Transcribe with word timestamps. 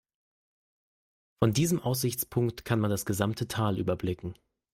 Von 1.37 1.53
diesem 1.53 1.79
Aussichtspunkt 1.79 2.65
kann 2.65 2.79
man 2.79 2.89
das 2.89 3.05
gesamte 3.05 3.47
Tal 3.47 3.77
überblicken. 3.77 4.33